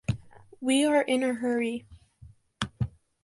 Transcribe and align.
We 0.59 0.83
are 0.83 1.03
in 1.03 1.21
a 1.21 1.35
hurry. 1.35 1.85